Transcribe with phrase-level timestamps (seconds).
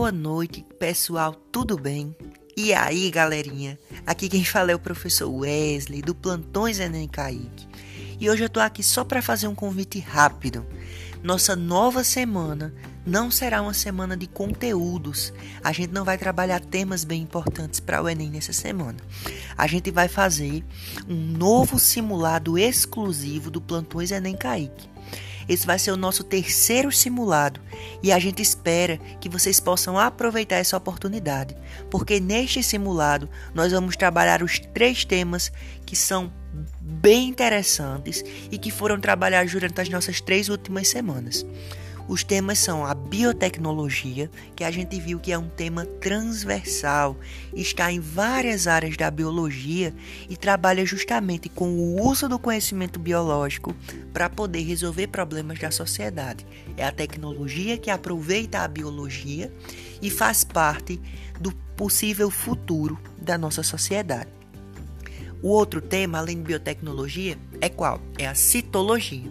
[0.00, 2.16] Boa noite, pessoal, tudo bem?
[2.56, 3.78] E aí, galerinha?
[4.06, 7.68] Aqui quem fala é o professor Wesley, do Plantões Enem Kaique.
[8.18, 10.64] E hoje eu tô aqui só para fazer um convite rápido.
[11.22, 12.74] Nossa nova semana
[13.04, 15.34] não será uma semana de conteúdos.
[15.62, 19.00] A gente não vai trabalhar temas bem importantes para o Enem nessa semana.
[19.54, 20.64] A gente vai fazer
[21.06, 24.88] um novo simulado exclusivo do Plantões Enem Kaique.
[25.48, 27.60] Esse vai ser o nosso terceiro simulado
[28.02, 31.56] e a gente espera que vocês possam aproveitar essa oportunidade,
[31.90, 35.50] porque neste simulado nós vamos trabalhar os três temas
[35.84, 36.32] que são
[36.80, 41.46] bem interessantes e que foram trabalhados durante as nossas três últimas semanas.
[42.10, 47.16] Os temas são a biotecnologia, que a gente viu que é um tema transversal,
[47.54, 49.94] está em várias áreas da biologia
[50.28, 53.76] e trabalha justamente com o uso do conhecimento biológico
[54.12, 56.44] para poder resolver problemas da sociedade.
[56.76, 59.52] É a tecnologia que aproveita a biologia
[60.02, 61.00] e faz parte
[61.38, 64.30] do possível futuro da nossa sociedade.
[65.40, 68.00] O outro tema, além de biotecnologia, é qual?
[68.18, 69.30] É a citologia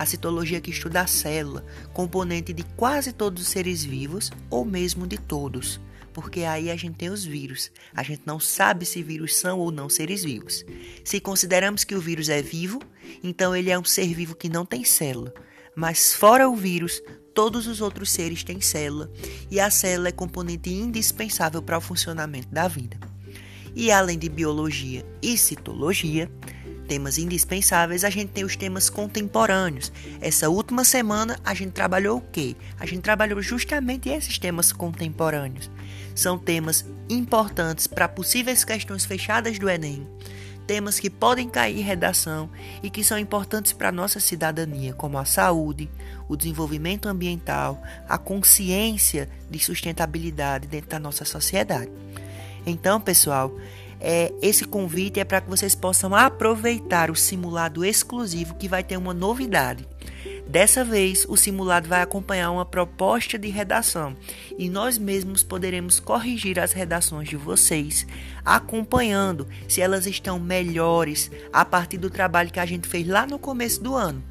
[0.00, 1.62] a citologia que estuda a célula,
[1.92, 5.78] componente de quase todos os seres vivos ou mesmo de todos,
[6.14, 7.70] porque aí a gente tem os vírus.
[7.94, 10.64] A gente não sabe se vírus são ou não seres vivos.
[11.04, 12.80] Se consideramos que o vírus é vivo,
[13.22, 15.34] então ele é um ser vivo que não tem célula.
[15.76, 17.02] Mas fora o vírus,
[17.34, 19.12] todos os outros seres têm célula,
[19.50, 22.98] e a célula é componente indispensável para o funcionamento da vida.
[23.76, 26.32] E além de biologia e citologia,
[26.90, 29.92] temas indispensáveis, a gente tem os temas contemporâneos.
[30.20, 32.56] Essa última semana a gente trabalhou o quê?
[32.80, 35.70] A gente trabalhou justamente esses temas contemporâneos.
[36.16, 40.04] São temas importantes para possíveis questões fechadas do Enem,
[40.66, 42.50] temas que podem cair em redação
[42.82, 45.88] e que são importantes para a nossa cidadania, como a saúde,
[46.28, 51.92] o desenvolvimento ambiental, a consciência de sustentabilidade dentro da nossa sociedade.
[52.66, 53.54] Então, pessoal,
[54.00, 58.96] é, esse convite é para que vocês possam aproveitar o simulado exclusivo que vai ter
[58.96, 59.86] uma novidade.
[60.48, 64.16] Dessa vez, o simulado vai acompanhar uma proposta de redação
[64.58, 68.04] e nós mesmos poderemos corrigir as redações de vocês,
[68.44, 73.38] acompanhando se elas estão melhores a partir do trabalho que a gente fez lá no
[73.38, 74.22] começo do ano.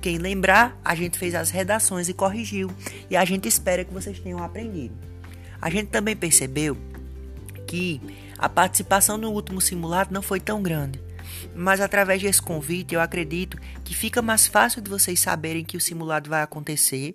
[0.00, 2.70] Quem lembrar, a gente fez as redações e corrigiu,
[3.08, 4.94] e a gente espera que vocês tenham aprendido.
[5.60, 6.76] A gente também percebeu
[7.70, 8.00] que
[8.36, 11.00] a participação no último simulado não foi tão grande.
[11.54, 15.80] Mas através desse convite, eu acredito que fica mais fácil de vocês saberem que o
[15.80, 17.14] simulado vai acontecer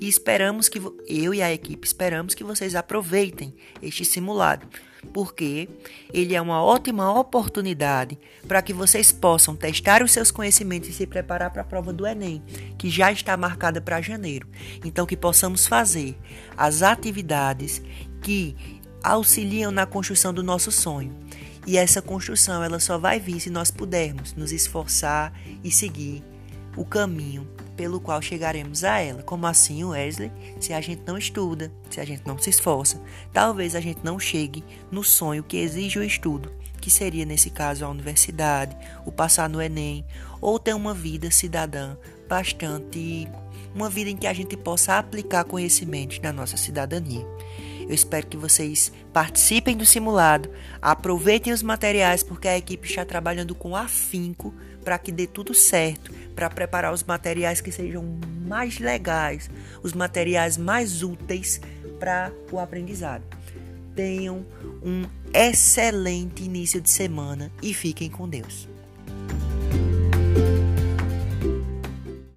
[0.00, 3.52] e esperamos que eu e a equipe esperamos que vocês aproveitem
[3.82, 4.64] este simulado,
[5.12, 5.68] porque
[6.14, 8.16] ele é uma ótima oportunidade
[8.46, 12.06] para que vocês possam testar os seus conhecimentos e se preparar para a prova do
[12.06, 12.40] ENEM,
[12.78, 14.46] que já está marcada para janeiro.
[14.84, 16.16] Então que possamos fazer
[16.56, 17.82] as atividades
[18.22, 18.56] que
[19.06, 21.14] auxiliam na construção do nosso sonho.
[21.66, 26.22] E essa construção ela só vai vir se nós pudermos nos esforçar e seguir
[26.76, 29.22] o caminho pelo qual chegaremos a ela.
[29.22, 30.30] Como assim, Wesley?
[30.60, 33.00] Se a gente não estuda, se a gente não se esforça,
[33.32, 37.84] talvez a gente não chegue no sonho que exige o estudo, que seria nesse caso
[37.84, 40.04] a universidade, o passar no Enem,
[40.40, 41.96] ou ter uma vida cidadã
[42.28, 43.28] bastante
[43.74, 47.26] uma vida em que a gente possa aplicar conhecimentos na nossa cidadania.
[47.88, 50.50] Eu espero que vocês participem do simulado,
[50.82, 54.52] aproveitem os materiais, porque a equipe está trabalhando com afinco
[54.84, 58.04] para que dê tudo certo, para preparar os materiais que sejam
[58.46, 59.50] mais legais,
[59.82, 61.60] os materiais mais úteis
[61.98, 63.24] para o aprendizado.
[63.94, 64.44] Tenham
[64.82, 68.68] um excelente início de semana e fiquem com Deus.